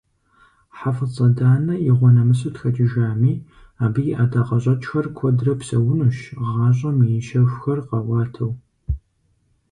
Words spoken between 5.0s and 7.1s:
куэдрэ псэунущ гъащӀэм